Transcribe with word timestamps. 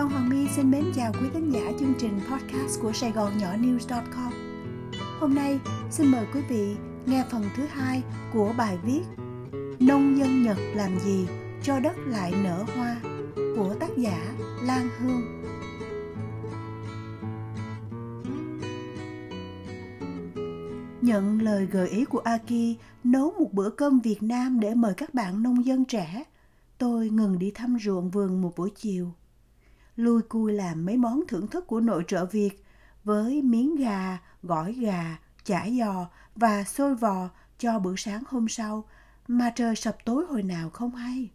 Phan 0.00 0.10
Hoàng 0.10 0.28
My 0.28 0.48
xin 0.56 0.70
mến 0.70 0.84
chào 0.94 1.12
quý 1.12 1.28
thính 1.34 1.50
giả 1.50 1.72
chương 1.80 1.94
trình 1.98 2.20
podcast 2.30 2.80
của 2.82 2.92
Sài 2.92 3.12
Gòn 3.12 3.38
Nhỏ 3.38 3.56
News.com. 3.56 4.32
Hôm 5.20 5.34
nay 5.34 5.58
xin 5.90 6.06
mời 6.06 6.26
quý 6.34 6.40
vị 6.48 6.76
nghe 7.06 7.24
phần 7.30 7.42
thứ 7.56 7.66
hai 7.66 8.02
của 8.32 8.54
bài 8.58 8.78
viết 8.84 9.02
Nông 9.80 10.18
dân 10.18 10.42
Nhật 10.42 10.56
làm 10.74 10.98
gì 10.98 11.26
cho 11.62 11.80
đất 11.80 11.96
lại 12.06 12.32
nở 12.42 12.64
hoa 12.76 12.96
của 13.56 13.74
tác 13.80 13.96
giả 13.96 14.32
Lan 14.62 14.88
Hương. 14.98 15.42
Nhận 21.02 21.42
lời 21.42 21.66
gợi 21.66 21.88
ý 21.88 22.04
của 22.04 22.18
Aki 22.18 22.78
nấu 23.04 23.34
một 23.38 23.52
bữa 23.52 23.70
cơm 23.70 24.00
Việt 24.00 24.22
Nam 24.22 24.60
để 24.60 24.74
mời 24.74 24.94
các 24.96 25.14
bạn 25.14 25.42
nông 25.42 25.66
dân 25.66 25.84
trẻ, 25.84 26.24
tôi 26.78 27.10
ngừng 27.10 27.38
đi 27.38 27.50
thăm 27.54 27.76
ruộng 27.80 28.10
vườn 28.10 28.42
một 28.42 28.52
buổi 28.56 28.70
chiều 28.76 29.12
lui 30.00 30.22
cui 30.22 30.52
làm 30.52 30.86
mấy 30.86 30.96
món 30.96 31.20
thưởng 31.28 31.46
thức 31.46 31.66
của 31.66 31.80
nội 31.80 32.04
trợ 32.08 32.24
Việt 32.24 32.64
với 33.04 33.42
miếng 33.42 33.76
gà, 33.76 34.18
gỏi 34.42 34.72
gà, 34.72 35.18
chả 35.44 35.66
giò 35.78 36.08
và 36.36 36.64
xôi 36.64 36.94
vò 36.94 37.28
cho 37.58 37.78
bữa 37.78 37.96
sáng 37.96 38.22
hôm 38.28 38.48
sau 38.48 38.84
mà 39.28 39.52
trời 39.54 39.76
sập 39.76 40.04
tối 40.04 40.24
hồi 40.28 40.42
nào 40.42 40.70
không 40.70 40.94
hay. 40.94 41.30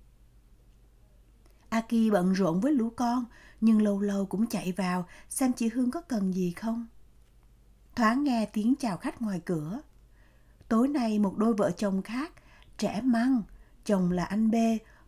Aki 1.70 2.12
bận 2.12 2.34
rộn 2.34 2.60
với 2.60 2.72
lũ 2.72 2.90
con 2.96 3.26
nhưng 3.62 3.82
lâu 3.82 4.02
lâu 4.02 4.26
cũng 4.26 4.48
chạy 4.48 4.72
vào 4.72 5.06
xem 5.30 5.54
chị 5.54 5.70
Hương 5.70 5.92
có 5.92 6.02
cần 6.02 6.34
gì 6.34 6.52
không. 6.52 6.88
Thoáng 7.96 8.24
nghe 8.24 8.46
tiếng 8.46 8.74
chào 8.80 8.98
khách 8.98 9.22
ngoài 9.22 9.42
cửa. 9.46 9.82
Tối 10.68 10.88
nay 10.88 11.20
một 11.20 11.38
đôi 11.38 11.54
vợ 11.54 11.72
chồng 11.72 12.02
khác, 12.02 12.32
trẻ 12.78 13.02
măng, 13.04 13.42
chồng 13.86 14.12
là 14.12 14.24
anh 14.24 14.52
B, 14.52 14.56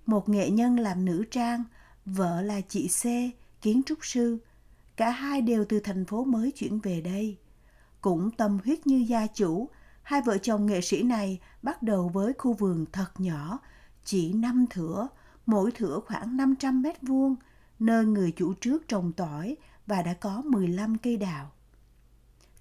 một 0.05 0.30
nghệ 0.30 0.49
nhân 0.49 0.80
làm 0.80 1.05
nữ 1.05 1.23
trang, 1.31 1.64
vợ 2.05 2.42
là 2.42 2.61
chị 2.61 2.88
C, 2.88 3.03
kiến 3.61 3.81
trúc 3.86 4.05
sư. 4.05 4.38
Cả 4.95 5.09
hai 5.09 5.41
đều 5.41 5.66
từ 5.69 5.80
thành 5.80 6.05
phố 6.05 6.23
mới 6.23 6.52
chuyển 6.52 6.80
về 6.80 7.02
đây. 7.02 7.38
Cũng 8.02 8.31
tâm 8.31 8.59
huyết 8.66 8.88
như 8.88 9.05
gia 9.08 9.27
chủ, 9.27 9.69
hai 10.03 10.22
vợ 10.22 10.38
chồng 10.38 10.66
nghệ 10.66 10.81
sĩ 10.81 11.03
này 11.03 11.39
bắt 11.61 11.83
đầu 11.83 12.09
với 12.09 12.33
khu 12.38 12.53
vườn 12.53 12.86
thật 12.91 13.11
nhỏ, 13.17 13.59
chỉ 14.03 14.33
năm 14.33 14.66
thửa, 14.69 15.08
mỗi 15.45 15.72
thửa 15.72 15.99
khoảng 16.05 16.38
500 16.38 16.81
mét 16.81 17.02
vuông, 17.02 17.36
nơi 17.80 18.05
người 18.05 18.31
chủ 18.31 18.53
trước 18.53 18.88
trồng 18.88 19.14
tỏi 19.14 19.58
và 19.88 20.02
đã 20.02 20.14
có 20.14 20.42
15 20.45 20.97
cây 20.97 21.17
đào. 21.17 21.52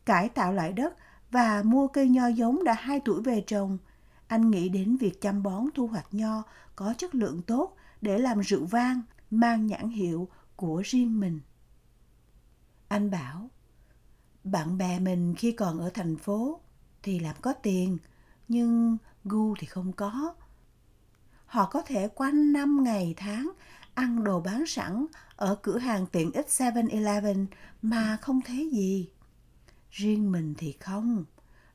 Cải 0.07 0.29
tạo 0.29 0.53
lại 0.53 0.73
đất 0.73 0.97
và 1.31 1.63
mua 1.65 1.89
cây 1.89 2.09
nho 2.09 2.27
giống 2.27 2.65
đã 2.65 2.75
2 2.75 3.01
tuổi 3.01 3.23
về 3.23 3.45
trồng, 3.47 3.79
anh 4.27 4.51
nghĩ 4.51 4.69
đến 4.69 4.97
việc 4.97 5.21
chăm 5.21 5.43
bón 5.43 5.65
thu 5.75 5.87
hoạch 5.87 6.15
nho 6.15 6.43
có 6.77 6.95
chất 6.99 7.15
lượng 7.15 7.43
tốt 7.43 7.77
để 8.01 8.19
làm 8.19 8.41
rượu 8.41 8.65
vang, 8.65 9.03
mang 9.31 9.67
nhãn 9.67 9.89
hiệu 9.89 10.29
của 10.57 10.83
riêng 10.85 11.21
mình. 11.21 11.41
Anh 12.89 13.11
bảo, 13.11 13.51
bạn 14.45 14.79
bè 14.79 14.99
mình 14.99 15.35
khi 15.39 15.53
còn 15.53 15.79
ở 15.79 15.91
thành 15.95 16.17
phố 16.17 16.61
thì 17.03 17.19
làm 17.19 17.37
có 17.43 17.53
tiền, 17.53 17.99
nhưng 18.49 18.97
gu 19.25 19.55
thì 19.59 19.67
không 19.67 19.93
có. 19.93 20.35
Họ 21.47 21.69
có 21.73 21.83
thể 21.83 22.09
quanh 22.09 22.53
năm 22.53 22.85
ngày 22.85 23.15
tháng 23.17 23.53
ăn 23.95 24.25
đồ 24.25 24.41
bán 24.41 24.67
sẵn 24.67 25.07
ở 25.37 25.57
cửa 25.63 25.79
hàng 25.79 26.07
tiện 26.07 26.33
ích 26.33 26.47
7-Eleven 26.47 27.47
mà 27.83 28.17
không 28.21 28.41
thấy 28.41 28.71
gì. 28.73 29.11
Riêng 29.91 30.33
mình 30.33 30.55
thì 30.59 30.73
không. 30.73 31.25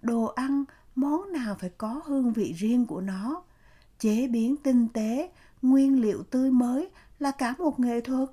Đồ 0.02 0.26
ăn, 0.26 0.64
món 0.96 1.32
nào 1.32 1.56
phải 1.60 1.70
có 1.70 2.02
hương 2.06 2.34
vị 2.34 2.54
riêng 2.54 2.86
của 2.86 3.02
nó. 3.02 3.44
Chế 4.00 4.28
biến 4.28 4.56
tinh 4.58 4.88
tế, 4.88 5.32
nguyên 5.62 6.02
liệu 6.02 6.24
tươi 6.24 6.52
mới 6.52 6.90
là 7.20 7.32
cả 7.32 7.56
một 7.58 7.80
nghệ 7.80 8.02
thuật. 8.02 8.30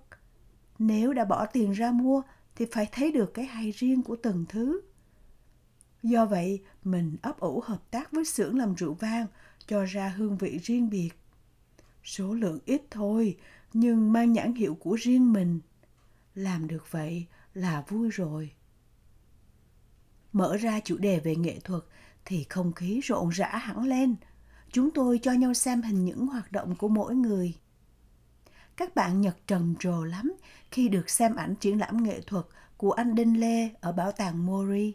Nếu 0.78 1.12
đã 1.12 1.24
bỏ 1.24 1.46
tiền 1.46 1.72
ra 1.72 1.92
mua 1.92 2.22
thì 2.56 2.66
phải 2.72 2.88
thấy 2.92 3.12
được 3.12 3.34
cái 3.34 3.44
hay 3.44 3.70
riêng 3.70 4.02
của 4.02 4.16
từng 4.22 4.44
thứ. 4.48 4.80
Do 6.02 6.26
vậy, 6.26 6.62
mình 6.84 7.16
ấp 7.22 7.40
ủ 7.40 7.60
hợp 7.64 7.90
tác 7.90 8.12
với 8.12 8.24
xưởng 8.24 8.58
làm 8.58 8.74
rượu 8.74 8.94
vang 8.94 9.26
cho 9.66 9.84
ra 9.84 10.08
hương 10.08 10.36
vị 10.36 10.58
riêng 10.62 10.90
biệt. 10.90 11.10
Số 12.04 12.34
lượng 12.34 12.58
ít 12.64 12.82
thôi, 12.90 13.36
nhưng 13.72 14.12
mang 14.12 14.32
nhãn 14.32 14.54
hiệu 14.54 14.74
của 14.74 14.94
riêng 14.94 15.32
mình. 15.32 15.60
Làm 16.34 16.68
được 16.68 16.92
vậy 16.92 17.26
là 17.54 17.84
vui 17.88 18.10
rồi. 18.10 18.52
Mở 20.32 20.56
ra 20.56 20.80
chủ 20.80 20.96
đề 20.96 21.20
về 21.20 21.36
nghệ 21.36 21.58
thuật 21.64 21.82
thì 22.24 22.44
không 22.48 22.72
khí 22.72 23.00
rộn 23.04 23.28
rã 23.28 23.48
hẳn 23.48 23.84
lên. 23.84 24.16
Chúng 24.72 24.90
tôi 24.90 25.18
cho 25.22 25.32
nhau 25.32 25.54
xem 25.54 25.82
hình 25.82 26.04
những 26.04 26.26
hoạt 26.26 26.52
động 26.52 26.76
của 26.76 26.88
mỗi 26.88 27.14
người. 27.14 27.54
Các 28.78 28.94
bạn 28.94 29.20
Nhật 29.20 29.36
trầm 29.46 29.74
trồ 29.78 30.04
lắm 30.04 30.32
khi 30.70 30.88
được 30.88 31.10
xem 31.10 31.36
ảnh 31.36 31.54
triển 31.54 31.78
lãm 31.78 32.02
nghệ 32.02 32.20
thuật 32.20 32.46
của 32.76 32.92
anh 32.92 33.14
Đinh 33.14 33.40
Lê 33.40 33.68
ở 33.80 33.92
bảo 33.92 34.12
tàng 34.12 34.46
Mori. 34.46 34.94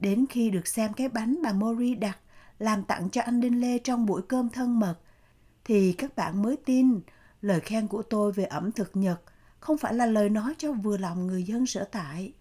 Đến 0.00 0.24
khi 0.30 0.50
được 0.50 0.66
xem 0.66 0.92
cái 0.92 1.08
bánh 1.08 1.38
bà 1.42 1.52
Mori 1.52 1.94
đặt 1.94 2.18
làm 2.58 2.82
tặng 2.82 3.10
cho 3.10 3.22
anh 3.22 3.40
Đinh 3.40 3.60
Lê 3.60 3.78
trong 3.78 4.06
buổi 4.06 4.22
cơm 4.28 4.48
thân 4.50 4.80
mật, 4.80 4.94
thì 5.64 5.92
các 5.92 6.16
bạn 6.16 6.42
mới 6.42 6.56
tin 6.56 7.00
lời 7.42 7.60
khen 7.60 7.88
của 7.88 8.02
tôi 8.02 8.32
về 8.32 8.44
ẩm 8.44 8.72
thực 8.72 8.96
Nhật 8.96 9.22
không 9.60 9.78
phải 9.78 9.94
là 9.94 10.06
lời 10.06 10.28
nói 10.28 10.54
cho 10.58 10.72
vừa 10.72 10.96
lòng 10.96 11.26
người 11.26 11.42
dân 11.42 11.66
sở 11.66 11.84
tại. 11.84 12.32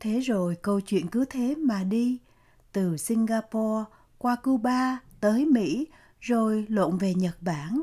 Thế 0.00 0.20
rồi 0.20 0.56
câu 0.62 0.80
chuyện 0.80 1.08
cứ 1.08 1.24
thế 1.24 1.54
mà 1.54 1.84
đi, 1.84 2.18
từ 2.72 2.96
Singapore 2.96 3.84
qua 4.18 4.36
Cuba 4.36 4.98
tới 5.20 5.44
Mỹ 5.44 5.86
rồi 6.20 6.66
lộn 6.68 6.98
về 6.98 7.14
Nhật 7.14 7.42
Bản. 7.42 7.82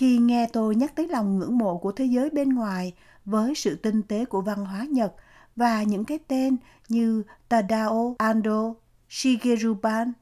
Khi 0.00 0.18
nghe 0.18 0.46
tôi 0.52 0.76
nhắc 0.76 0.92
tới 0.96 1.08
lòng 1.08 1.38
ngưỡng 1.38 1.58
mộ 1.58 1.78
của 1.78 1.92
thế 1.92 2.04
giới 2.04 2.30
bên 2.30 2.48
ngoài 2.48 2.94
với 3.24 3.54
sự 3.54 3.76
tinh 3.76 4.02
tế 4.02 4.24
của 4.24 4.40
văn 4.40 4.64
hóa 4.64 4.84
Nhật 4.90 5.14
và 5.56 5.82
những 5.82 6.04
cái 6.04 6.18
tên 6.28 6.56
như 6.88 7.22
Tadao 7.48 8.14
Ando, 8.18 8.74
Shigeru 9.08 9.74
Ban, 9.74 10.12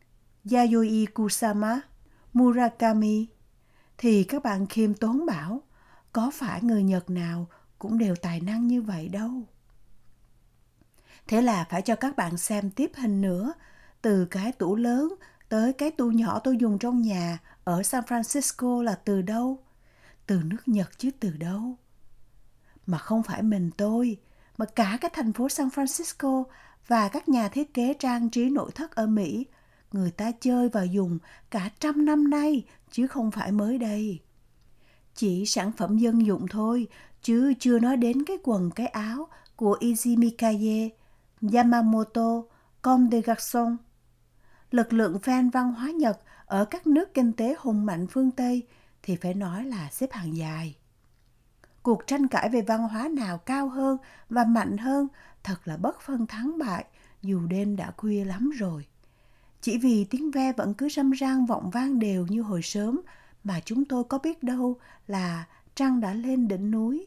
Yayoi 0.51 1.07
Kusama, 1.15 1.81
Murakami, 2.33 3.27
thì 3.99 4.25
các 4.25 4.43
bạn 4.43 4.67
khiêm 4.67 4.95
tốn 4.95 5.27
bảo, 5.27 5.63
có 6.13 6.31
phải 6.35 6.63
người 6.63 6.83
Nhật 6.83 7.11
nào 7.11 7.47
cũng 7.79 7.99
đều 7.99 8.17
tài 8.17 8.41
năng 8.41 8.67
như 8.67 8.83
vậy 8.83 9.09
đâu. 9.09 9.31
Thế 11.29 11.43
là 11.43 11.67
phải 11.71 11.83
cho 11.83 11.97
các 11.97 12.17
bạn 12.17 12.37
xem 12.37 12.71
tiếp 12.71 12.93
hình 12.97 13.21
nữa, 13.21 13.53
từ 14.03 14.25
cái 14.25 14.53
tủ 14.53 14.77
lớn 14.77 15.15
tới 15.49 15.73
cái 15.73 15.91
tủ 15.91 16.11
nhỏ 16.11 16.39
tôi 16.39 16.57
dùng 16.57 16.79
trong 16.79 17.03
nhà 17.03 17.39
ở 17.65 17.83
San 17.83 18.05
Francisco 18.05 18.83
là 18.83 18.95
từ 19.05 19.23
đâu? 19.23 19.59
Từ 20.29 20.41
nước 20.45 20.69
Nhật 20.69 20.99
chứ 20.99 21.11
từ 21.21 21.31
đâu? 21.31 21.77
Mà 22.87 22.99
không 22.99 23.23
phải 23.23 23.43
mình 23.43 23.71
tôi, 23.77 24.17
mà 24.59 24.67
cả 24.67 24.99
cái 25.01 25.11
thành 25.15 25.33
phố 25.33 25.49
San 25.49 25.69
Francisco 25.69 26.45
và 26.87 27.09
các 27.09 27.29
nhà 27.29 27.49
thiết 27.49 27.75
kế 27.75 27.95
trang 27.95 28.31
trí 28.31 28.51
nội 28.51 28.71
thất 28.75 28.95
ở 28.95 29.07
Mỹ, 29.07 29.47
người 29.93 30.11
ta 30.11 30.33
chơi 30.41 30.69
và 30.69 30.83
dùng 30.83 31.19
cả 31.51 31.71
trăm 31.81 32.05
năm 32.05 32.31
nay 32.31 32.65
chứ 32.91 33.07
không 33.07 33.31
phải 33.31 33.53
mới 33.53 33.79
đây. 33.79 34.21
Chỉ 35.15 35.47
sản 35.47 35.73
phẩm 35.73 35.99
dân 35.99 36.27
dụng 36.27 36.47
thôi, 36.49 36.87
chứ 37.23 37.55
chưa 37.61 37.79
nói 37.79 37.97
đến 37.97 38.25
cái 38.25 38.37
quần 38.43 38.71
cái 38.71 38.87
áo 38.87 39.29
của 39.57 39.77
Izimikaye, 39.81 40.89
Yamamoto, 41.53 42.43
Comme 42.83 43.09
des 43.13 43.25
Garçons. 43.25 43.77
Lực 44.71 44.93
lượng 44.93 45.19
fan 45.23 45.51
văn 45.51 45.73
hóa 45.73 45.91
Nhật 45.91 46.21
ở 46.47 46.65
các 46.65 46.87
nước 46.87 47.15
kinh 47.15 47.33
tế 47.33 47.55
hùng 47.59 47.87
mạnh 47.87 48.07
phương 48.11 48.31
Tây 48.31 48.67
thì 49.09 49.17
phải 49.17 49.35
nói 49.35 49.65
là 49.65 49.91
xếp 49.91 50.13
hàng 50.13 50.37
dài. 50.37 50.77
Cuộc 51.83 52.07
tranh 52.07 52.29
cãi 52.29 52.49
về 52.49 52.63
văn 52.63 52.89
hóa 52.89 53.09
nào 53.09 53.39
cao 53.39 53.69
hơn 53.69 53.99
và 54.29 54.45
mạnh 54.45 54.79
hơn 54.79 55.09
thật 55.43 55.57
là 55.65 55.77
bất 55.77 56.01
phân 56.01 56.27
thắng 56.27 56.59
bại 56.59 56.85
dù 57.23 57.47
đêm 57.47 57.77
đã 57.77 57.93
khuya 57.97 58.25
lắm 58.25 58.51
rồi. 58.51 58.87
Chỉ 59.61 59.79
vì 59.79 60.05
tiếng 60.05 60.31
ve 60.31 60.53
vẫn 60.53 60.75
cứ 60.75 60.89
râm 60.89 61.11
ran 61.11 61.47
vọng 61.47 61.71
vang 61.71 61.99
đều 61.99 62.27
như 62.27 62.43
hồi 62.43 62.63
sớm 62.63 63.01
mà 63.45 63.61
chúng 63.65 63.85
tôi 63.85 64.05
có 64.05 64.19
biết 64.19 64.43
đâu 64.43 64.77
là 65.07 65.47
trăng 65.75 66.01
đã 66.01 66.15
lên 66.15 66.49
đỉnh 66.49 66.71
núi. 66.71 67.07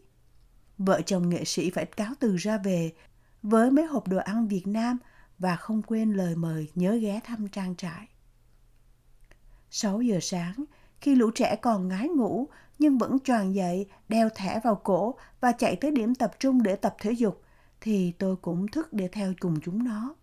Vợ 0.78 1.02
chồng 1.06 1.30
nghệ 1.30 1.46
sĩ 1.46 1.70
phải 1.70 1.86
cáo 1.86 2.14
từ 2.20 2.36
ra 2.36 2.58
về 2.58 2.94
với 3.44 3.72
mấy 3.72 3.86
hộp 3.86 4.08
đồ 4.08 4.18
ăn 4.18 4.48
Việt 4.48 4.68
Nam 4.68 4.98
và 5.40 5.56
không 5.56 5.82
quên 5.82 6.14
lời 6.14 6.36
mời 6.36 6.70
nhớ 6.76 6.96
ghé 6.96 7.20
thăm 7.24 7.48
trang 7.48 7.76
trại. 7.76 8.08
6 9.72 10.02
giờ 10.02 10.20
sáng, 10.22 10.66
khi 11.02 11.16
lũ 11.16 11.32
trẻ 11.32 11.56
còn 11.56 11.88
ngái 11.88 12.08
ngủ 12.08 12.48
nhưng 12.80 12.98
vẫn 12.98 13.20
tròn 13.20 13.56
dậy, 13.56 13.88
đeo 14.10 14.30
thẻ 14.36 14.60
vào 14.64 14.76
cổ 14.76 15.16
và 15.40 15.52
chạy 15.52 15.76
tới 15.76 15.92
điểm 15.92 16.16
tập 16.16 16.32
trung 16.40 16.64
để 16.64 16.76
tập 16.76 16.96
thể 17.00 17.12
dục, 17.12 17.44
thì 17.82 18.12
tôi 18.18 18.36
cũng 18.36 18.68
thức 18.68 18.94
để 18.94 19.08
theo 19.08 19.34
cùng 19.40 19.60
chúng 19.62 19.84
nó. 19.84 20.16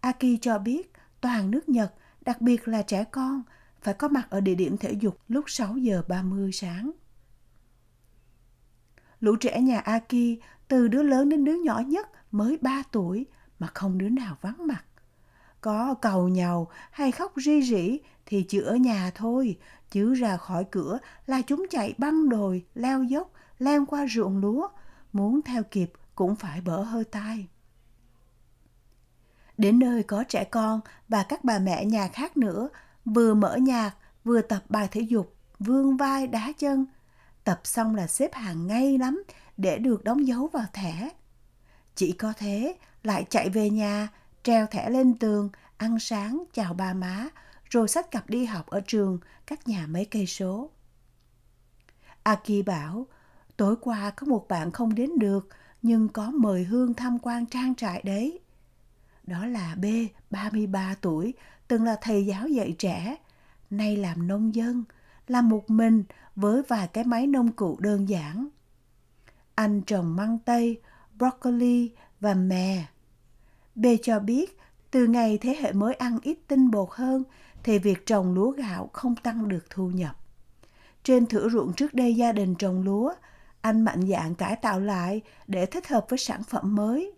Aki 0.00 0.26
cho 0.40 0.58
biết 0.58 0.92
toàn 1.20 1.50
nước 1.50 1.68
Nhật, 1.68 1.94
đặc 2.20 2.40
biệt 2.40 2.68
là 2.68 2.82
trẻ 2.82 3.04
con, 3.04 3.42
phải 3.82 3.94
có 3.94 4.08
mặt 4.08 4.26
ở 4.30 4.40
địa 4.40 4.54
điểm 4.54 4.76
thể 4.76 4.92
dục 4.92 5.18
lúc 5.28 5.44
6 5.50 5.76
giờ 5.76 6.02
30 6.08 6.52
sáng. 6.52 6.90
Lũ 9.20 9.36
trẻ 9.36 9.60
nhà 9.60 9.78
Aki, 9.78 10.38
từ 10.68 10.88
đứa 10.88 11.02
lớn 11.02 11.28
đến 11.28 11.44
đứa 11.44 11.56
nhỏ 11.64 11.80
nhất 11.86 12.08
mới 12.30 12.58
3 12.60 12.82
tuổi 12.92 13.26
mà 13.58 13.66
không 13.66 13.98
đứa 13.98 14.08
nào 14.08 14.36
vắng 14.40 14.66
mặt. 14.66 14.84
Có 15.60 15.94
cầu 15.94 16.28
nhau 16.28 16.68
hay 16.90 17.12
khóc 17.12 17.32
ri 17.36 17.62
rỉ 17.62 17.98
thì 18.26 18.42
chỉ 18.48 18.60
ở 18.60 18.76
nhà 18.76 19.10
thôi, 19.14 19.58
chứ 19.90 20.14
ra 20.14 20.36
khỏi 20.36 20.64
cửa 20.70 20.98
là 21.26 21.42
chúng 21.42 21.66
chạy 21.70 21.94
băng 21.98 22.28
đồi, 22.28 22.64
leo 22.74 23.02
dốc, 23.02 23.32
leo 23.58 23.86
qua 23.86 24.06
ruộng 24.14 24.38
lúa, 24.38 24.68
muốn 25.12 25.42
theo 25.42 25.62
kịp 25.62 25.92
cũng 26.14 26.36
phải 26.36 26.60
bỡ 26.60 26.82
hơi 26.82 27.04
tai. 27.04 27.48
Đến 29.58 29.78
nơi 29.78 30.02
có 30.02 30.24
trẻ 30.24 30.44
con 30.44 30.80
và 31.08 31.22
các 31.22 31.44
bà 31.44 31.58
mẹ 31.58 31.84
nhà 31.84 32.08
khác 32.08 32.36
nữa, 32.36 32.68
vừa 33.04 33.34
mở 33.34 33.56
nhạc, 33.56 33.90
vừa 34.24 34.42
tập 34.42 34.64
bài 34.68 34.88
thể 34.90 35.00
dục, 35.00 35.36
vương 35.58 35.96
vai 35.96 36.26
đá 36.26 36.52
chân. 36.58 36.86
Tập 37.44 37.60
xong 37.64 37.94
là 37.94 38.06
xếp 38.06 38.34
hàng 38.34 38.66
ngay 38.66 38.98
lắm 38.98 39.22
để 39.56 39.78
được 39.78 40.04
đóng 40.04 40.26
dấu 40.26 40.46
vào 40.52 40.66
thẻ. 40.72 41.08
Chỉ 41.94 42.12
có 42.12 42.32
thế, 42.38 42.76
lại 43.02 43.26
chạy 43.30 43.48
về 43.48 43.70
nhà, 43.70 44.08
treo 44.48 44.66
thẻ 44.66 44.90
lên 44.90 45.14
tường, 45.18 45.48
ăn 45.76 45.98
sáng, 45.98 46.44
chào 46.52 46.74
ba 46.74 46.94
má, 46.94 47.28
rồi 47.70 47.88
sách 47.88 48.10
cặp 48.10 48.30
đi 48.30 48.44
học 48.44 48.66
ở 48.66 48.80
trường, 48.86 49.18
cách 49.46 49.68
nhà 49.68 49.86
mấy 49.86 50.04
cây 50.04 50.26
số. 50.26 50.70
Aki 52.22 52.66
bảo, 52.66 53.06
tối 53.56 53.76
qua 53.80 54.10
có 54.10 54.26
một 54.26 54.48
bạn 54.48 54.70
không 54.70 54.94
đến 54.94 55.10
được, 55.18 55.48
nhưng 55.82 56.08
có 56.08 56.30
mời 56.30 56.64
Hương 56.64 56.94
tham 56.94 57.18
quan 57.18 57.46
trang 57.46 57.74
trại 57.74 58.02
đấy. 58.02 58.40
Đó 59.22 59.46
là 59.46 59.74
B, 59.74 59.84
33 60.30 60.94
tuổi, 61.00 61.34
từng 61.68 61.84
là 61.84 61.96
thầy 62.00 62.26
giáo 62.26 62.48
dạy 62.48 62.74
trẻ, 62.78 63.16
nay 63.70 63.96
làm 63.96 64.28
nông 64.28 64.54
dân, 64.54 64.84
làm 65.26 65.48
một 65.48 65.70
mình 65.70 66.04
với 66.36 66.62
vài 66.68 66.88
cái 66.88 67.04
máy 67.04 67.26
nông 67.26 67.52
cụ 67.52 67.76
đơn 67.80 68.08
giản. 68.08 68.48
Anh 69.54 69.82
trồng 69.82 70.16
măng 70.16 70.38
tây, 70.38 70.80
broccoli 71.18 71.90
và 72.20 72.34
mè. 72.34 72.84
B 73.78 73.86
cho 74.02 74.20
biết, 74.20 74.58
từ 74.90 75.06
ngày 75.06 75.38
thế 75.38 75.56
hệ 75.60 75.72
mới 75.72 75.94
ăn 75.94 76.18
ít 76.22 76.38
tinh 76.48 76.70
bột 76.70 76.88
hơn, 76.92 77.24
thì 77.62 77.78
việc 77.78 78.06
trồng 78.06 78.34
lúa 78.34 78.50
gạo 78.50 78.90
không 78.92 79.16
tăng 79.16 79.48
được 79.48 79.64
thu 79.70 79.90
nhập. 79.90 80.16
Trên 81.04 81.26
thửa 81.26 81.48
ruộng 81.48 81.72
trước 81.72 81.94
đây 81.94 82.14
gia 82.14 82.32
đình 82.32 82.54
trồng 82.54 82.82
lúa, 82.82 83.14
anh 83.60 83.84
mạnh 83.84 84.06
dạn 84.08 84.34
cải 84.34 84.56
tạo 84.56 84.80
lại 84.80 85.20
để 85.46 85.66
thích 85.66 85.88
hợp 85.88 86.06
với 86.08 86.18
sản 86.18 86.42
phẩm 86.42 86.74
mới. 86.74 87.12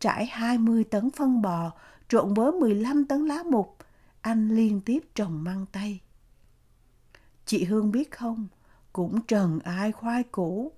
Trải 0.00 0.26
20 0.26 0.84
tấn 0.84 1.10
phân 1.10 1.42
bò 1.42 1.70
trộn 2.08 2.34
với 2.34 2.52
15 2.52 3.04
tấn 3.04 3.26
lá 3.26 3.42
mục, 3.50 3.76
anh 4.20 4.48
liên 4.48 4.80
tiếp 4.80 5.00
trồng 5.14 5.44
măng 5.44 5.66
tây. 5.72 6.00
Chị 7.46 7.64
Hương 7.64 7.92
biết 7.92 8.10
không, 8.10 8.48
cũng 8.92 9.20
trần 9.20 9.58
ai 9.64 9.92
khoai 9.92 10.22
củ. 10.22 10.72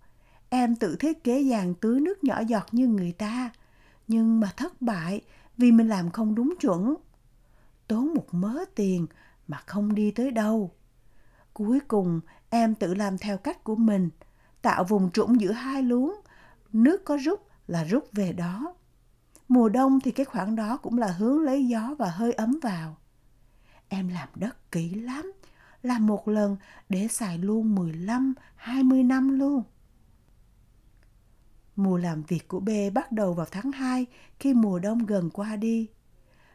Em 0.48 0.76
tự 0.76 0.96
thiết 0.96 1.24
kế 1.24 1.44
dàn 1.44 1.74
tưới 1.74 2.00
nước 2.00 2.24
nhỏ 2.24 2.40
giọt 2.40 2.66
như 2.72 2.88
người 2.88 3.12
ta, 3.12 3.50
nhưng 4.08 4.40
mà 4.40 4.50
thất 4.56 4.82
bại 4.82 5.20
vì 5.56 5.72
mình 5.72 5.88
làm 5.88 6.10
không 6.10 6.34
đúng 6.34 6.54
chuẩn. 6.60 6.94
Tốn 7.88 8.14
một 8.14 8.26
mớ 8.32 8.64
tiền 8.74 9.06
mà 9.48 9.56
không 9.66 9.94
đi 9.94 10.10
tới 10.10 10.30
đâu. 10.30 10.70
Cuối 11.52 11.80
cùng 11.88 12.20
em 12.50 12.74
tự 12.74 12.94
làm 12.94 13.18
theo 13.18 13.38
cách 13.38 13.64
của 13.64 13.76
mình, 13.76 14.10
tạo 14.62 14.84
vùng 14.84 15.10
trũng 15.10 15.40
giữa 15.40 15.52
hai 15.52 15.82
luống. 15.82 16.20
Nước 16.72 17.04
có 17.04 17.16
rút 17.16 17.46
là 17.66 17.84
rút 17.84 18.08
về 18.12 18.32
đó. 18.32 18.74
Mùa 19.48 19.68
đông 19.68 20.00
thì 20.00 20.10
cái 20.10 20.26
khoảng 20.26 20.56
đó 20.56 20.76
cũng 20.76 20.98
là 20.98 21.06
hướng 21.06 21.42
lấy 21.42 21.66
gió 21.66 21.94
và 21.98 22.10
hơi 22.10 22.32
ấm 22.32 22.58
vào. 22.62 22.96
Em 23.88 24.08
làm 24.08 24.28
đất 24.34 24.72
kỹ 24.72 24.94
lắm, 24.94 25.32
làm 25.82 26.06
một 26.06 26.28
lần 26.28 26.56
để 26.88 27.08
xài 27.08 27.38
luôn 27.38 27.74
15, 27.74 28.34
20 28.56 29.02
năm 29.02 29.38
luôn. 29.38 29.62
Mùa 31.76 31.96
làm 31.96 32.22
việc 32.22 32.48
của 32.48 32.60
B 32.60 32.68
bắt 32.94 33.12
đầu 33.12 33.34
vào 33.34 33.46
tháng 33.50 33.72
2 33.72 34.06
khi 34.38 34.54
mùa 34.54 34.78
đông 34.78 35.06
gần 35.06 35.30
qua 35.30 35.56
đi. 35.56 35.88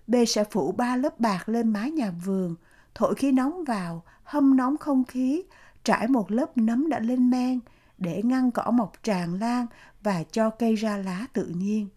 B 0.08 0.16
sẽ 0.28 0.44
phủ 0.44 0.72
ba 0.72 0.96
lớp 0.96 1.20
bạc 1.20 1.50
lên 1.50 1.70
mái 1.70 1.92
nhà 1.92 2.12
vườn, 2.26 2.56
thổi 2.96 3.16
khí 3.16 3.32
nóng 3.32 3.64
vào, 3.64 4.04
hâm 4.24 4.58
nóng 4.58 4.78
không 4.78 5.04
khí, 5.04 5.44
trải 5.84 6.08
một 6.08 6.32
lớp 6.32 6.58
nấm 6.58 6.90
đã 6.90 7.00
lên 7.00 7.30
men 7.30 7.60
để 7.98 8.22
ngăn 8.24 8.52
cỏ 8.52 8.72
mọc 8.72 8.94
tràn 9.04 9.40
lan 9.40 9.66
và 10.04 10.24
cho 10.24 10.50
cây 10.50 10.76
ra 10.76 10.98
lá 10.98 11.26
tự 11.34 11.46
nhiên. 11.46 11.88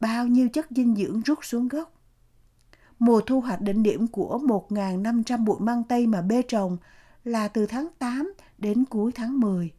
Bao 0.00 0.26
nhiêu 0.26 0.48
chất 0.48 0.66
dinh 0.70 0.96
dưỡng 0.96 1.20
rút 1.20 1.38
xuống 1.42 1.68
gốc. 1.68 1.92
Mùa 2.98 3.20
thu 3.20 3.40
hoạch 3.40 3.60
đỉnh 3.60 3.82
điểm 3.82 4.06
của 4.06 4.40
1.500 4.68 5.44
bụi 5.44 5.56
măng 5.60 5.84
tây 5.84 6.06
mà 6.06 6.22
bê 6.22 6.42
trồng 6.42 6.76
là 7.24 7.48
từ 7.48 7.66
tháng 7.66 7.88
8 7.98 8.34
đến 8.58 8.84
cuối 8.84 9.12
tháng 9.12 9.40
10. 9.40 9.72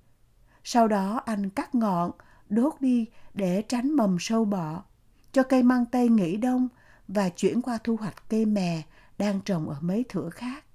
Sau 0.63 0.88
đó 0.88 1.21
anh 1.25 1.50
cắt 1.50 1.75
ngọn, 1.75 2.12
đốt 2.50 2.74
đi 2.80 3.06
để 3.33 3.62
tránh 3.62 3.92
mầm 3.92 4.18
sâu 4.19 4.45
bọ, 4.45 4.83
cho 5.31 5.44
cây 5.44 5.63
măng 5.63 5.86
tây 5.86 6.09
nghỉ 6.09 6.38
đông 6.38 6.68
và 7.07 7.30
chuyển 7.30 7.62
qua 7.62 7.77
thu 7.83 7.95
hoạch 7.95 8.30
cây 8.30 8.45
mè 8.45 8.81
đang 9.18 9.42
trồng 9.42 9.69
ở 9.69 9.77
mấy 9.81 10.06
thửa 10.09 10.30
khác. 10.30 10.65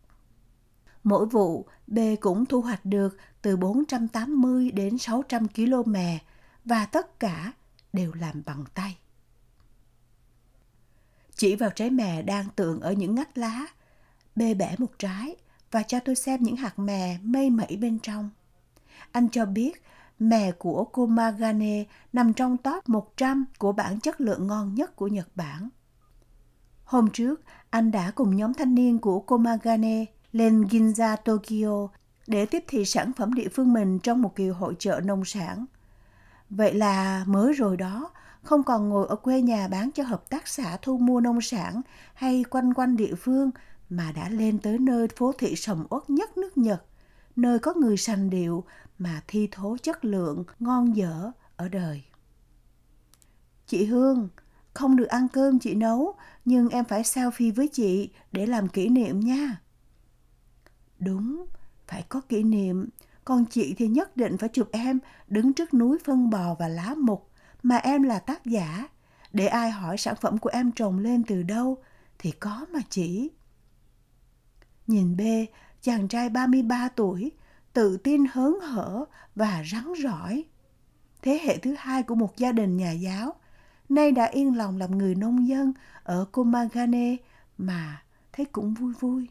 Mỗi 1.05 1.27
vụ, 1.27 1.67
B 1.87 1.99
cũng 2.21 2.47
thu 2.47 2.61
hoạch 2.61 2.85
được 2.85 3.17
từ 3.43 3.57
480 3.57 4.71
đến 4.71 4.99
600 4.99 5.49
kg 5.49 5.93
mè 5.93 6.19
và 6.65 6.87
tất 6.87 7.21
cả 7.21 7.53
đều 7.93 8.13
làm 8.13 8.43
bằng 8.47 8.65
tay. 8.75 8.97
Chỉ 11.35 11.57
vào 11.57 11.71
trái 11.71 11.91
mè 11.91 12.23
đang 12.23 12.49
tượng 12.57 12.81
ở 12.81 12.93
những 12.93 13.15
ngách 13.15 13.39
lá, 13.39 13.67
B 14.37 14.43
bẻ 14.59 14.75
một 14.79 14.99
trái 14.99 15.37
và 15.71 15.83
cho 15.83 16.01
tôi 16.01 16.15
xem 16.15 16.43
những 16.43 16.57
hạt 16.57 16.79
mè 16.79 17.19
mây 17.23 17.51
mẩy 17.51 17.77
bên 17.77 17.99
trong. 17.99 18.31
Anh 19.13 19.29
cho 19.29 19.47
biết 19.47 19.83
mè 20.21 20.53
của 20.53 20.85
Komagane 20.85 21.85
nằm 22.13 22.33
trong 22.33 22.57
top 22.57 22.89
100 22.89 23.45
của 23.59 23.73
bảng 23.73 24.01
chất 24.01 24.21
lượng 24.21 24.47
ngon 24.47 24.75
nhất 24.75 24.97
của 24.97 25.09
Nhật 25.09 25.29
Bản. 25.35 25.69
Hôm 26.85 27.11
trước, 27.11 27.41
anh 27.71 27.91
đã 27.91 28.11
cùng 28.11 28.37
nhóm 28.37 28.55
thanh 28.55 28.75
niên 28.75 28.99
của 28.99 29.21
Komagane 29.21 30.05
lên 30.33 30.63
Ginza, 30.63 31.17
Tokyo 31.17 31.89
để 32.27 32.47
tiếp 32.47 32.65
thị 32.69 32.85
sản 32.85 33.13
phẩm 33.17 33.35
địa 33.35 33.49
phương 33.49 33.73
mình 33.73 33.99
trong 33.99 34.23
một 34.23 34.37
kỳ 34.37 34.49
hội 34.49 34.75
trợ 34.79 35.01
nông 35.05 35.25
sản. 35.25 35.67
Vậy 36.51 36.75
là 36.75 37.25
mới 37.27 37.53
rồi 37.53 37.77
đó, 37.77 38.11
không 38.43 38.63
còn 38.63 38.89
ngồi 38.89 39.07
ở 39.09 39.17
quê 39.17 39.43
nhà 39.43 39.69
bán 39.69 39.91
cho 39.91 40.05
hợp 40.05 40.31
tác 40.31 40.49
xã 40.49 40.77
thu 40.83 40.99
mua 40.99 41.21
nông 41.21 41.41
sản 41.41 41.81
hay 42.15 42.45
quanh 42.51 42.75
quanh 42.75 42.97
địa 42.97 43.15
phương 43.15 43.51
mà 43.91 44.13
đã 44.13 44.29
lên 44.29 44.59
tới 44.59 44.79
nơi 44.79 45.09
phố 45.17 45.33
thị 45.39 45.57
sầm 45.57 45.87
uất 45.91 46.11
nhất 46.11 46.39
nước 46.39 46.59
Nhật, 46.59 46.85
nơi 47.37 47.59
có 47.59 47.75
người 47.75 47.97
sành 47.97 48.31
điệu 48.31 48.65
mà 49.01 49.23
thi 49.27 49.49
thố 49.51 49.77
chất 49.83 50.05
lượng 50.05 50.45
ngon 50.59 50.97
dở 50.97 51.31
ở 51.57 51.69
đời. 51.69 52.03
Chị 53.67 53.85
Hương, 53.85 54.29
không 54.75 54.97
được 54.97 55.09
ăn 55.09 55.29
cơm 55.29 55.59
chị 55.59 55.75
nấu, 55.75 56.15
nhưng 56.45 56.69
em 56.69 56.85
phải 56.85 57.03
selfie 57.03 57.55
với 57.55 57.69
chị 57.69 58.11
để 58.33 58.47
làm 58.47 58.69
kỷ 58.69 58.89
niệm 58.89 59.21
nha. 59.21 59.61
Đúng, 60.99 61.47
phải 61.87 62.05
có 62.09 62.21
kỷ 62.21 62.43
niệm, 62.43 62.89
còn 63.25 63.45
chị 63.51 63.75
thì 63.79 63.89
nhất 63.89 64.17
định 64.17 64.39
phải 64.39 64.49
chụp 64.49 64.69
em 64.73 64.99
đứng 65.29 65.53
trước 65.53 65.75
núi 65.75 65.99
phân 66.05 66.31
bò 66.31 66.55
và 66.59 66.69
lá 66.69 66.95
mục 66.99 67.31
mà 67.63 67.77
em 67.77 68.03
là 68.03 68.19
tác 68.19 68.47
giả. 68.47 68.89
Để 69.33 69.47
ai 69.47 69.71
hỏi 69.71 69.99
sản 69.99 70.15
phẩm 70.21 70.39
của 70.39 70.51
em 70.53 70.73
trồng 70.73 70.99
lên 70.99 71.23
từ 71.25 71.43
đâu 71.43 71.79
thì 72.19 72.31
có 72.31 72.67
mà 72.71 72.81
chỉ. 72.89 73.31
Nhìn 74.87 75.17
B, 75.17 75.21
chàng 75.83 76.09
trai 76.09 76.29
33 76.29 76.89
tuổi, 76.89 77.33
tự 77.73 77.97
tin 77.97 78.25
hớn 78.33 78.61
hở 78.63 79.05
và 79.35 79.63
rắn 79.73 79.93
rỏi. 80.03 80.45
Thế 81.23 81.41
hệ 81.43 81.59
thứ 81.59 81.75
hai 81.79 82.03
của 82.03 82.15
một 82.15 82.37
gia 82.37 82.53
đình 82.53 82.77
nhà 82.77 82.93
giáo, 82.93 83.35
nay 83.89 84.13
đã 84.13 84.25
yên 84.25 84.57
lòng 84.57 84.77
làm 84.77 84.99
người 84.99 85.15
nông 85.15 85.49
dân 85.49 85.73
ở 86.03 86.25
Komagane 86.33 87.17
mà 87.59 88.03
thấy 88.33 88.47
cũng 88.47 88.75
vui 88.75 88.93
vui. 89.01 89.29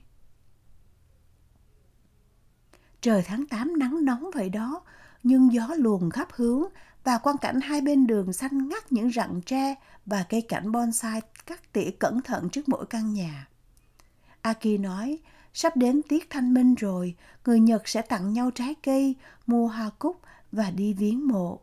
Trời 3.02 3.24
tháng 3.26 3.48
8 3.48 3.80
nắng 3.80 4.06
nóng 4.06 4.30
vậy 4.34 4.50
đó, 4.50 4.82
nhưng 5.24 5.54
gió 5.54 5.68
luồn 5.78 6.12
khắp 6.12 6.28
hướng 6.32 6.64
và 7.04 7.18
quang 7.18 7.38
cảnh 7.38 7.62
hai 7.62 7.82
bên 7.82 8.08
đường 8.08 8.34
xanh 8.34 8.70
ngắt 8.70 8.92
những 8.92 9.12
rặng 9.12 9.42
tre 9.46 9.76
và 10.06 10.26
cây 10.30 10.42
cảnh 10.42 10.72
bonsai 10.72 11.22
cắt 11.46 11.74
tỉa 11.74 11.90
cẩn 12.00 12.22
thận 12.22 12.50
trước 12.50 12.70
mỗi 12.70 12.86
căn 12.86 13.14
nhà. 13.14 13.49
Aki 14.42 14.80
nói, 14.80 15.20
sắp 15.54 15.78
đến 15.78 16.02
tiết 16.10 16.30
thanh 16.30 16.54
minh 16.54 16.76
rồi, 16.76 17.16
người 17.46 17.60
Nhật 17.60 17.88
sẽ 17.88 18.02
tặng 18.02 18.34
nhau 18.34 18.52
trái 18.52 18.76
cây, 18.84 19.16
mua 19.48 19.68
hoa 19.68 19.90
cúc 20.00 20.22
và 20.52 20.72
đi 20.72 20.94
viếng 20.94 21.28
mộ. 21.28 21.60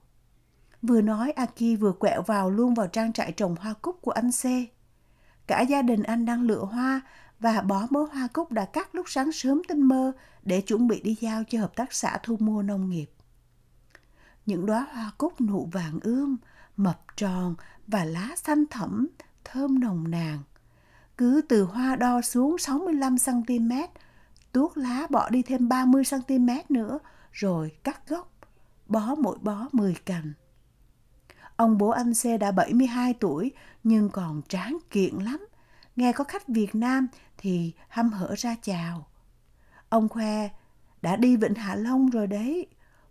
Vừa 0.83 1.01
nói 1.01 1.31
Aki 1.31 1.81
vừa 1.81 1.93
quẹo 1.93 2.23
vào 2.23 2.51
luôn 2.51 2.75
vào 2.75 2.87
trang 2.87 3.13
trại 3.13 3.33
trồng 3.33 3.57
hoa 3.61 3.75
cúc 3.83 4.03
của 4.03 4.11
anh 4.11 4.31
C. 4.31 4.45
Cả 5.47 5.61
gia 5.61 5.83
đình 5.83 6.03
anh 6.03 6.25
đang 6.25 6.43
lựa 6.43 6.65
hoa 6.65 7.01
và 7.41 7.61
bó 7.61 7.87
mớ 7.91 8.03
hoa 8.13 8.29
cúc 8.33 8.53
đã 8.53 8.65
cắt 8.65 8.95
lúc 8.95 9.07
sáng 9.09 9.33
sớm 9.33 9.63
tinh 9.69 9.83
mơ 9.83 10.13
để 10.43 10.61
chuẩn 10.61 10.89
bị 10.89 11.01
đi 11.01 11.17
giao 11.21 11.45
cho 11.45 11.61
hợp 11.61 11.77
tác 11.77 11.93
xã 11.93 12.19
thu 12.23 12.37
mua 12.41 12.63
nông 12.63 12.91
nghiệp. 12.91 13.07
Những 14.47 14.67
đóa 14.67 14.87
hoa 14.93 15.13
cúc 15.19 15.41
nụ 15.41 15.69
vàng 15.73 15.99
ươm, 16.03 16.37
mập 16.77 17.01
tròn 17.17 17.55
và 17.87 18.05
lá 18.05 18.31
xanh 18.37 18.65
thẫm, 18.71 19.07
thơm 19.45 19.81
nồng 19.81 20.11
nàn. 20.11 20.39
Cứ 21.19 21.43
từ 21.49 21.65
hoa 21.65 21.97
đo 21.97 22.21
xuống 22.21 22.57
65cm, 22.57 23.89
tuốt 24.53 24.79
lá 24.79 25.07
bỏ 25.11 25.31
đi 25.31 25.43
thêm 25.43 25.69
30cm 25.69 26.63
nữa, 26.69 26.99
rồi 27.33 27.73
cắt 27.85 28.09
gốc, 28.09 28.33
bó 28.87 29.15
mỗi 29.15 29.39
bó 29.39 29.69
10 29.73 29.95
cành. 29.95 30.33
Ông 31.57 31.79
bố 31.79 31.89
anh 31.89 32.15
xe 32.15 32.39
đã 32.39 32.51
72 32.53 33.15
tuổi 33.15 33.53
nhưng 33.85 34.11
còn 34.11 34.43
tráng 34.49 34.79
kiện 34.91 35.15
lắm. 35.15 35.47
Nghe 35.97 36.13
có 36.13 36.25
khách 36.25 36.49
Việt 36.49 36.75
Nam 36.75 37.09
thì 37.39 37.73
hăm 37.89 38.11
hở 38.11 38.35
ra 38.37 38.57
chào. 38.63 39.07
Ông 39.89 40.09
khoe, 40.09 40.49
đã 41.03 41.17
đi 41.17 41.37
Vịnh 41.37 41.55
Hạ 41.55 41.75
Long 41.75 42.11
rồi 42.11 42.27
đấy. 42.27 42.67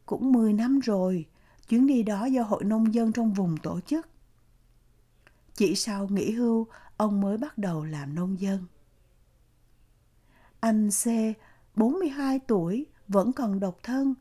cũng 0.06 0.32
10 0.32 0.54
năm 0.54 0.80
rồi. 0.80 1.26
Chuyến 1.70 1.88
đi 1.88 2.04
đó 2.04 2.26
do 2.26 2.44
Hội 2.44 2.64
Nông 2.64 2.94
dân 2.94 3.12
trong 3.12 3.34
vùng 3.34 3.58
tổ 3.58 3.80
chức. 3.80 4.10
Chỉ 5.54 5.76
sau 5.76 6.08
nghỉ 6.08 6.32
hưu, 6.32 6.68
ông 6.98 7.22
mới 7.22 7.38
bắt 7.38 7.58
đầu 7.58 7.86
làm 7.86 8.16
nông 8.16 8.40
dân. 8.40 8.66
Anh 10.60 10.90
C, 10.90 11.08
42 11.76 12.40
tuổi, 12.40 12.86
vẫn 13.08 13.34
còn 13.34 13.60
độc 13.60 13.78
thân, 13.84 14.14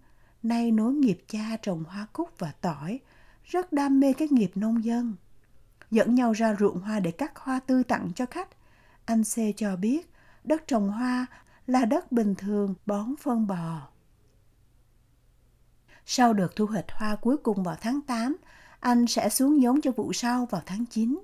nay 0.42 0.70
nối 0.70 0.94
nghiệp 0.94 1.24
cha 1.28 1.56
trồng 1.62 1.84
hoa 1.84 2.06
cúc 2.12 2.30
và 2.38 2.52
tỏi, 2.60 3.00
rất 3.44 3.72
đam 3.72 4.00
mê 4.00 4.12
cái 4.12 4.28
nghiệp 4.30 4.50
nông 4.54 4.84
dân. 4.84 5.14
Dẫn 5.90 6.14
nhau 6.14 6.32
ra 6.32 6.56
ruộng 6.60 6.80
hoa 6.80 7.00
để 7.00 7.10
cắt 7.10 7.38
hoa 7.38 7.60
tươi 7.60 7.84
tặng 7.84 8.10
cho 8.14 8.26
khách. 8.26 8.48
Anh 9.04 9.22
C 9.24 9.56
cho 9.56 9.76
biết 9.76 10.10
đất 10.44 10.66
trồng 10.66 10.90
hoa 10.90 11.26
là 11.66 11.84
đất 11.84 12.12
bình 12.12 12.34
thường 12.34 12.74
bón 12.86 13.14
phân 13.22 13.46
bò. 13.46 13.88
Sau 16.06 16.32
đợt 16.32 16.56
thu 16.56 16.66
hoạch 16.66 16.90
hoa 16.92 17.16
cuối 17.16 17.36
cùng 17.36 17.62
vào 17.62 17.76
tháng 17.80 18.00
8, 18.00 18.36
anh 18.80 19.06
sẽ 19.06 19.28
xuống 19.28 19.62
giống 19.62 19.80
cho 19.80 19.90
vụ 19.90 20.12
sau 20.12 20.46
vào 20.46 20.62
tháng 20.66 20.86
9. 20.86 21.22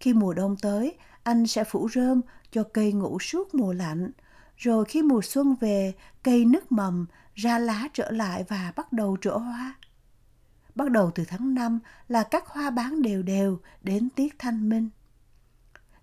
Khi 0.00 0.14
mùa 0.14 0.32
đông 0.32 0.56
tới, 0.56 0.98
anh 1.22 1.46
sẽ 1.46 1.64
phủ 1.64 1.88
rơm 1.94 2.20
cho 2.50 2.64
cây 2.72 2.92
ngủ 2.92 3.18
suốt 3.18 3.54
mùa 3.54 3.72
lạnh. 3.72 4.10
Rồi 4.56 4.84
khi 4.84 5.02
mùa 5.02 5.22
xuân 5.22 5.54
về, 5.60 5.94
cây 6.22 6.44
nứt 6.44 6.72
mầm, 6.72 7.06
ra 7.34 7.58
lá 7.58 7.88
trở 7.92 8.10
lại 8.10 8.44
và 8.48 8.72
bắt 8.76 8.92
đầu 8.92 9.16
trổ 9.20 9.38
hoa. 9.38 9.74
Bắt 10.74 10.90
đầu 10.90 11.10
từ 11.14 11.24
tháng 11.28 11.54
5 11.54 11.78
là 12.08 12.22
các 12.22 12.46
hoa 12.46 12.70
bán 12.70 13.02
đều 13.02 13.22
đều 13.22 13.58
đến 13.82 14.08
tiết 14.10 14.38
thanh 14.38 14.68
minh. 14.68 14.88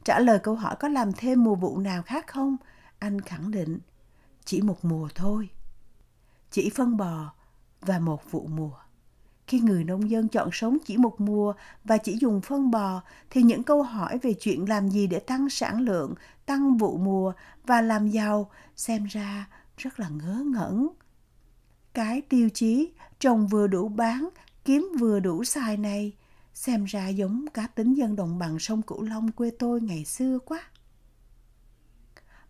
Trả 0.03 0.19
lời 0.19 0.39
câu 0.39 0.55
hỏi 0.55 0.75
có 0.79 0.87
làm 0.87 1.11
thêm 1.13 1.43
mùa 1.43 1.55
vụ 1.55 1.79
nào 1.79 2.03
khác 2.03 2.27
không? 2.27 2.57
Anh 2.99 3.21
khẳng 3.21 3.51
định, 3.51 3.79
chỉ 4.45 4.61
một 4.61 4.85
mùa 4.85 5.09
thôi. 5.15 5.49
Chỉ 6.51 6.69
phân 6.75 6.97
bò 6.97 7.33
và 7.81 7.99
một 7.99 8.31
vụ 8.31 8.47
mùa. 8.47 8.86
Khi 9.47 9.59
người 9.59 9.83
nông 9.83 10.09
dân 10.09 10.27
chọn 10.27 10.49
sống 10.51 10.77
chỉ 10.85 10.97
một 10.97 11.21
mùa 11.21 11.53
và 11.83 11.97
chỉ 11.97 12.17
dùng 12.21 12.41
phân 12.41 12.71
bò, 12.71 13.01
thì 13.29 13.41
những 13.41 13.63
câu 13.63 13.83
hỏi 13.83 14.17
về 14.17 14.33
chuyện 14.33 14.69
làm 14.69 14.89
gì 14.89 15.07
để 15.07 15.19
tăng 15.19 15.49
sản 15.49 15.79
lượng, 15.79 16.13
tăng 16.45 16.77
vụ 16.77 16.97
mùa 16.97 17.33
và 17.65 17.81
làm 17.81 18.09
giàu 18.09 18.49
xem 18.75 19.05
ra 19.05 19.47
rất 19.77 19.99
là 19.99 20.09
ngớ 20.09 20.43
ngẩn. 20.45 20.87
Cái 21.93 22.21
tiêu 22.21 22.49
chí 22.53 22.91
trồng 23.19 23.47
vừa 23.47 23.67
đủ 23.67 23.87
bán, 23.89 24.29
kiếm 24.65 24.91
vừa 24.99 25.19
đủ 25.19 25.43
xài 25.43 25.77
này 25.77 26.13
xem 26.53 26.85
ra 26.85 27.07
giống 27.07 27.45
cá 27.53 27.67
tính 27.67 27.93
dân 27.93 28.15
đồng 28.15 28.39
bằng 28.39 28.59
sông 28.59 28.81
Cửu 28.81 29.01
Long 29.01 29.31
quê 29.31 29.51
tôi 29.59 29.81
ngày 29.81 30.05
xưa 30.05 30.39
quá. 30.39 30.61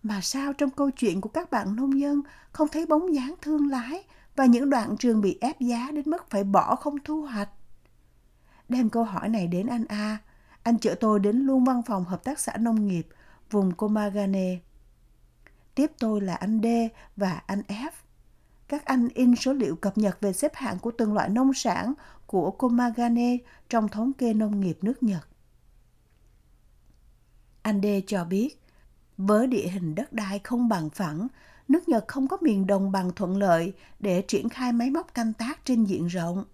Mà 0.03 0.21
sao 0.21 0.53
trong 0.53 0.69
câu 0.69 0.91
chuyện 0.91 1.21
của 1.21 1.29
các 1.29 1.51
bạn 1.51 1.75
nông 1.75 1.99
dân 1.99 2.21
không 2.51 2.67
thấy 2.71 2.85
bóng 2.85 3.15
dáng 3.15 3.35
thương 3.41 3.67
lái 3.67 4.03
và 4.37 4.45
những 4.45 4.69
đoạn 4.69 4.97
trường 4.97 5.21
bị 5.21 5.37
ép 5.41 5.59
giá 5.59 5.91
đến 5.91 6.09
mức 6.09 6.29
phải 6.29 6.43
bỏ 6.43 6.75
không 6.75 6.95
thu 7.03 7.21
hoạch? 7.21 7.49
Đem 8.69 8.89
câu 8.89 9.03
hỏi 9.03 9.29
này 9.29 9.47
đến 9.47 9.67
anh 9.67 9.85
A, 9.85 10.17
anh 10.63 10.79
chở 10.79 10.95
tôi 10.99 11.19
đến 11.19 11.37
luôn 11.37 11.63
văn 11.63 11.81
phòng 11.81 12.05
hợp 12.05 12.23
tác 12.23 12.39
xã 12.39 12.57
nông 12.57 12.87
nghiệp 12.87 13.07
vùng 13.51 13.71
Komagane. 13.71 14.57
Tiếp 15.75 15.91
tôi 15.99 16.21
là 16.21 16.35
anh 16.35 16.61
D 16.63 16.65
và 17.15 17.41
anh 17.45 17.61
F. 17.67 17.89
Các 18.67 18.85
anh 18.85 19.07
in 19.13 19.35
số 19.35 19.53
liệu 19.53 19.75
cập 19.75 19.97
nhật 19.97 20.17
về 20.21 20.33
xếp 20.33 20.51
hạng 20.55 20.79
của 20.79 20.91
từng 20.97 21.13
loại 21.13 21.29
nông 21.29 21.53
sản 21.53 21.93
của 22.25 22.51
Komagane 22.51 23.37
trong 23.69 23.87
thống 23.87 24.13
kê 24.13 24.33
nông 24.33 24.59
nghiệp 24.59 24.77
nước 24.81 25.03
Nhật. 25.03 25.27
Anh 27.61 27.81
D 27.81 27.85
cho 28.07 28.25
biết, 28.25 28.61
với 29.17 29.47
địa 29.47 29.67
hình 29.67 29.95
đất 29.95 30.13
đai 30.13 30.39
không 30.39 30.69
bằng 30.69 30.89
phẳng, 30.89 31.27
nước 31.67 31.89
Nhật 31.89 32.07
không 32.07 32.27
có 32.27 32.37
miền 32.41 32.67
đồng 32.67 32.91
bằng 32.91 33.11
thuận 33.15 33.37
lợi 33.37 33.73
để 33.99 34.21
triển 34.27 34.49
khai 34.49 34.71
máy 34.71 34.91
móc 34.91 35.13
canh 35.13 35.33
tác 35.33 35.65
trên 35.65 35.83
diện 35.83 36.07
rộng. 36.07 36.45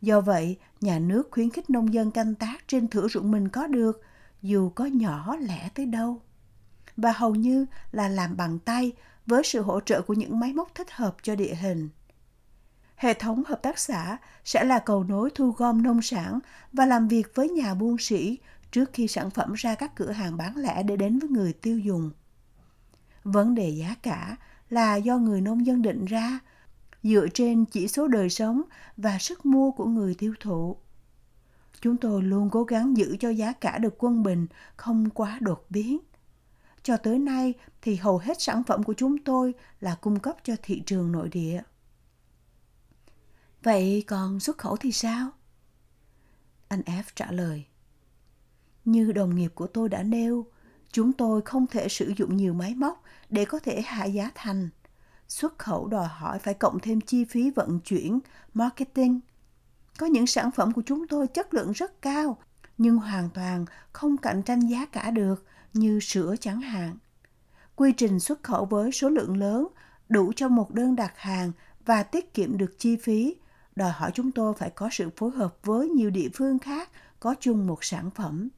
Do 0.00 0.20
vậy, 0.20 0.56
nhà 0.80 0.98
nước 0.98 1.28
khuyến 1.30 1.50
khích 1.50 1.70
nông 1.70 1.94
dân 1.94 2.10
canh 2.10 2.34
tác 2.34 2.68
trên 2.68 2.88
thửa 2.88 3.08
ruộng 3.08 3.30
mình 3.30 3.48
có 3.48 3.66
được, 3.66 4.02
dù 4.42 4.70
có 4.70 4.84
nhỏ 4.84 5.36
lẻ 5.36 5.68
tới 5.74 5.86
đâu. 5.86 6.20
Và 6.96 7.12
hầu 7.12 7.34
như 7.34 7.66
là 7.92 8.08
làm 8.08 8.36
bằng 8.36 8.58
tay 8.58 8.92
với 9.26 9.42
sự 9.44 9.62
hỗ 9.62 9.80
trợ 9.80 10.02
của 10.02 10.14
những 10.14 10.40
máy 10.40 10.52
móc 10.52 10.74
thích 10.74 10.90
hợp 10.90 11.16
cho 11.22 11.34
địa 11.34 11.54
hình. 11.54 11.88
Hệ 12.96 13.14
thống 13.14 13.42
hợp 13.46 13.62
tác 13.62 13.78
xã 13.78 14.16
sẽ 14.44 14.64
là 14.64 14.78
cầu 14.78 15.04
nối 15.04 15.30
thu 15.34 15.50
gom 15.50 15.82
nông 15.82 16.02
sản 16.02 16.38
và 16.72 16.86
làm 16.86 17.08
việc 17.08 17.34
với 17.34 17.48
nhà 17.48 17.74
buôn 17.74 17.98
sĩ 17.98 18.38
trước 18.72 18.90
khi 18.92 19.08
sản 19.08 19.30
phẩm 19.30 19.52
ra 19.54 19.74
các 19.74 19.96
cửa 19.96 20.10
hàng 20.10 20.36
bán 20.36 20.56
lẻ 20.56 20.82
để 20.82 20.96
đến 20.96 21.18
với 21.18 21.30
người 21.30 21.52
tiêu 21.52 21.78
dùng. 21.78 22.10
Vấn 23.24 23.54
đề 23.54 23.68
giá 23.68 23.94
cả 24.02 24.36
là 24.70 24.96
do 24.96 25.18
người 25.18 25.40
nông 25.40 25.66
dân 25.66 25.82
định 25.82 26.04
ra 26.04 26.40
dựa 27.02 27.26
trên 27.34 27.64
chỉ 27.64 27.88
số 27.88 28.08
đời 28.08 28.30
sống 28.30 28.62
và 28.96 29.18
sức 29.18 29.46
mua 29.46 29.70
của 29.70 29.84
người 29.84 30.14
tiêu 30.14 30.34
thụ. 30.40 30.76
Chúng 31.80 31.96
tôi 31.96 32.22
luôn 32.22 32.50
cố 32.50 32.64
gắng 32.64 32.96
giữ 32.96 33.16
cho 33.20 33.30
giá 33.30 33.52
cả 33.52 33.78
được 33.78 33.94
quân 33.98 34.22
bình, 34.22 34.46
không 34.76 35.10
quá 35.10 35.38
đột 35.40 35.66
biến. 35.70 35.98
Cho 36.82 36.96
tới 36.96 37.18
nay 37.18 37.54
thì 37.82 37.96
hầu 37.96 38.18
hết 38.18 38.42
sản 38.42 38.64
phẩm 38.64 38.82
của 38.82 38.94
chúng 38.94 39.18
tôi 39.18 39.54
là 39.80 39.94
cung 39.94 40.20
cấp 40.20 40.36
cho 40.44 40.54
thị 40.62 40.82
trường 40.86 41.12
nội 41.12 41.28
địa. 41.28 41.62
Vậy 43.62 44.04
còn 44.06 44.40
xuất 44.40 44.58
khẩu 44.58 44.76
thì 44.76 44.92
sao? 44.92 45.30
Anh 46.68 46.80
F 46.80 47.02
trả 47.14 47.32
lời. 47.32 47.64
Như 48.84 49.12
đồng 49.12 49.34
nghiệp 49.34 49.52
của 49.54 49.66
tôi 49.66 49.88
đã 49.88 50.02
nêu, 50.02 50.46
chúng 50.92 51.12
tôi 51.12 51.42
không 51.42 51.66
thể 51.66 51.88
sử 51.88 52.12
dụng 52.16 52.36
nhiều 52.36 52.52
máy 52.54 52.74
móc 52.74 53.02
để 53.30 53.44
có 53.44 53.58
thể 53.58 53.82
hạ 53.82 54.04
giá 54.04 54.30
thành. 54.34 54.68
Xuất 55.28 55.58
khẩu 55.58 55.86
đòi 55.86 56.06
hỏi 56.06 56.38
phải 56.38 56.54
cộng 56.54 56.78
thêm 56.80 57.00
chi 57.00 57.24
phí 57.24 57.50
vận 57.50 57.80
chuyển, 57.80 58.18
marketing. 58.54 59.20
Có 59.98 60.06
những 60.06 60.26
sản 60.26 60.50
phẩm 60.50 60.72
của 60.72 60.82
chúng 60.86 61.08
tôi 61.08 61.26
chất 61.26 61.54
lượng 61.54 61.72
rất 61.72 62.02
cao, 62.02 62.38
nhưng 62.78 62.96
hoàn 62.96 63.30
toàn 63.30 63.64
không 63.92 64.16
cạnh 64.16 64.42
tranh 64.42 64.60
giá 64.60 64.86
cả 64.86 65.10
được 65.10 65.44
như 65.72 66.00
sữa 66.00 66.34
chẳng 66.40 66.60
hạn. 66.60 66.96
Quy 67.76 67.92
trình 67.92 68.20
xuất 68.20 68.42
khẩu 68.42 68.64
với 68.64 68.92
số 68.92 69.08
lượng 69.08 69.36
lớn 69.36 69.66
đủ 70.08 70.32
cho 70.36 70.48
một 70.48 70.74
đơn 70.74 70.96
đặt 70.96 71.12
hàng 71.16 71.52
và 71.84 72.02
tiết 72.02 72.34
kiệm 72.34 72.58
được 72.58 72.78
chi 72.78 72.96
phí 72.96 73.36
đòi 73.78 73.90
hỏi 73.90 74.10
chúng 74.14 74.32
tôi 74.32 74.54
phải 74.54 74.70
có 74.70 74.88
sự 74.92 75.10
phối 75.16 75.30
hợp 75.30 75.56
với 75.62 75.88
nhiều 75.88 76.10
địa 76.10 76.28
phương 76.34 76.58
khác 76.58 76.90
có 77.20 77.34
chung 77.40 77.66
một 77.66 77.84
sản 77.84 78.10
phẩm. 78.10 78.48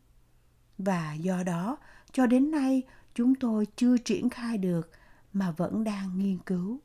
Và 0.79 1.15
do 1.15 1.43
đó, 1.43 1.77
cho 2.13 2.27
đến 2.27 2.51
nay, 2.51 2.83
chúng 3.15 3.35
tôi 3.35 3.67
chưa 3.77 3.97
triển 3.97 4.31
khai 4.31 4.59
được 4.59 4.91
mà 5.33 5.51
vẫn 5.51 5.85
đang 5.85 6.19
nghiên 6.19 6.39
cứu. 6.39 6.81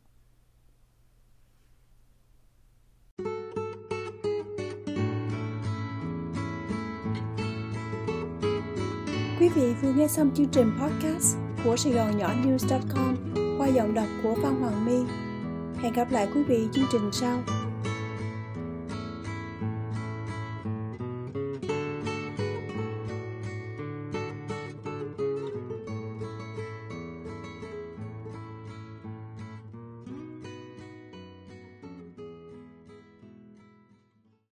Quý 9.39 9.49
vị 9.49 9.73
vừa 9.81 9.93
nghe 9.93 10.07
xong 10.07 10.31
chương 10.35 10.49
trình 10.51 10.71
podcast 10.81 11.37
của 11.63 11.77
Sài 11.77 11.93
Gòn 11.93 12.17
Nhỏ 12.17 12.33
News.com 12.33 13.15
qua 13.57 13.67
giọng 13.67 13.93
đọc 13.93 14.07
của 14.23 14.35
Phan 14.43 14.61
Hoàng 14.61 14.85
My. 14.85 15.13
Hẹn 15.81 15.93
gặp 15.93 16.11
lại 16.11 16.27
quý 16.35 16.43
vị 16.43 16.67
chương 16.73 16.85
trình 16.91 17.09
sau. 17.11 17.43